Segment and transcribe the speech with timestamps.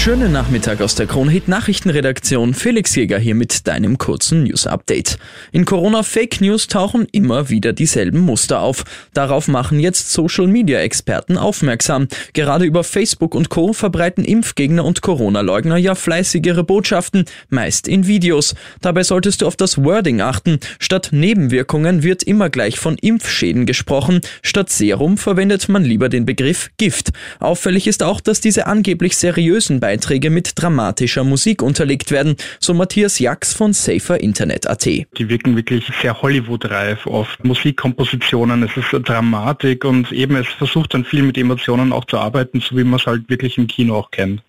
[0.00, 2.54] Schönen Nachmittag aus der Kronhit Nachrichtenredaktion.
[2.54, 5.18] Felix Jäger hier mit deinem kurzen News Update.
[5.50, 8.84] In Corona Fake News tauchen immer wieder dieselben Muster auf.
[9.12, 12.06] Darauf machen jetzt Social Media Experten aufmerksam.
[12.32, 13.72] Gerade über Facebook und Co.
[13.72, 18.54] verbreiten Impfgegner und Corona-Leugner ja fleißig Botschaften, meist in Videos.
[18.80, 20.60] Dabei solltest du auf das Wording achten.
[20.78, 24.20] Statt Nebenwirkungen wird immer gleich von Impfschäden gesprochen.
[24.42, 27.10] Statt Serum verwendet man lieber den Begriff Gift.
[27.40, 29.97] Auffällig ist auch, dass diese angeblich seriösen Beiträge
[30.30, 34.18] mit dramatischer Musik unterlegt werden, so Matthias Jax von Safer.
[35.18, 37.44] Die wirken wirklich sehr Hollywood-reif oft.
[37.44, 42.60] Musikkompositionen, es ist Dramatik und eben es versucht dann viel mit Emotionen auch zu arbeiten,
[42.60, 44.42] so wie man es halt wirklich im Kino auch kennt.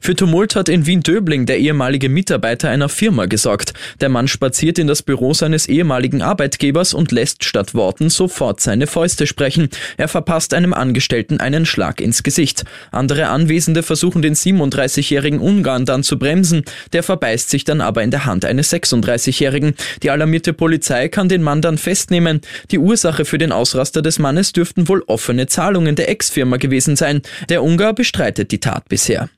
[0.00, 3.72] Für Tumult hat in Wien-Döbling der ehemalige Mitarbeiter einer Firma gesorgt.
[4.00, 8.86] Der Mann spaziert in das Büro seines ehemaligen Arbeitgebers und lässt statt Worten sofort seine
[8.86, 9.68] Fäuste sprechen.
[9.96, 12.64] Er verpasst einem Angestellten einen Schlag ins Gesicht.
[12.90, 16.64] Andere Anwesende versuchen den 37-jährigen Ungarn dann zu bremsen.
[16.92, 19.74] Der verbeißt sich dann aber in der Hand eines 36-jährigen.
[20.02, 22.40] Die alarmierte Polizei kann den Mann dann festnehmen.
[22.70, 27.22] Die Ursache für den Ausraster des Mannes dürften wohl offene Zahlungen der Ex-Firma gewesen sein.
[27.48, 29.28] Der Ungar bestreitet die Tat bisher.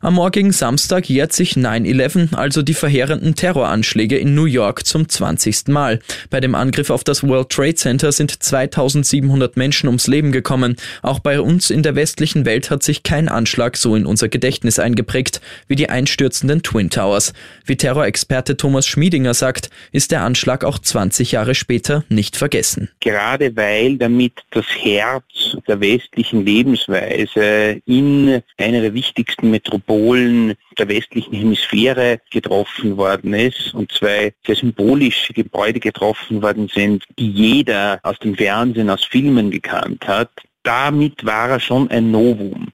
[0.00, 5.68] Am morgigen Samstag jährt sich 9-11, also die verheerenden Terroranschläge in New York zum 20.
[5.68, 6.00] Mal.
[6.30, 10.76] Bei dem Angriff auf das World Trade Center sind 2700 Menschen ums Leben gekommen.
[11.02, 14.78] Auch bei uns in der westlichen Welt hat sich kein Anschlag so in unser Gedächtnis
[14.78, 17.32] eingeprägt wie die einstürzenden Twin Towers.
[17.64, 22.90] Wie Terrorexperte Thomas Schmiedinger sagt, ist der Anschlag auch 20 Jahre später nicht vergessen.
[23.00, 25.24] Gerade weil damit das Herz
[25.66, 33.92] der westlichen Lebensweise in einer der wichtigsten Metropolen der westlichen Hemisphäre getroffen worden ist und
[33.92, 40.06] zwei sehr symbolische Gebäude getroffen worden sind, die jeder aus dem Fernsehen, aus Filmen gekannt
[40.08, 40.30] hat.
[40.62, 42.68] Damit war er schon ein Novum.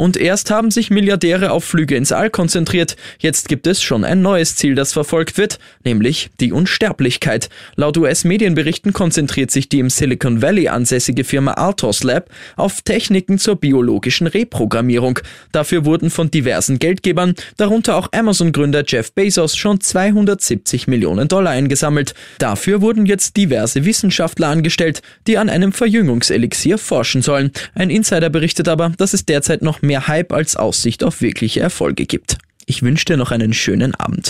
[0.00, 4.22] Und erst haben sich Milliardäre auf Flüge ins All konzentriert, jetzt gibt es schon ein
[4.22, 7.50] neues Ziel, das verfolgt wird, nämlich die Unsterblichkeit.
[7.76, 13.56] Laut US-Medienberichten konzentriert sich die im Silicon Valley ansässige Firma Altos Lab auf Techniken zur
[13.56, 15.18] biologischen Reprogrammierung.
[15.52, 22.14] Dafür wurden von diversen Geldgebern, darunter auch Amazon-Gründer Jeff Bezos, schon 270 Millionen Dollar eingesammelt.
[22.38, 27.50] Dafür wurden jetzt diverse Wissenschaftler angestellt, die an einem Verjüngungselixier forschen sollen.
[27.74, 32.06] Ein Insider berichtet aber, dass es derzeit noch mehr Hype als Aussicht auf wirkliche Erfolge
[32.06, 32.38] gibt.
[32.64, 34.28] Ich wünsche dir noch einen schönen Abend.